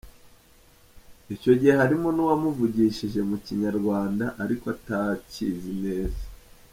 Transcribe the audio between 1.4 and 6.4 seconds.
gihe harimo n’uwamuvugishije mu Kinyarwanda ariko atakizi neza.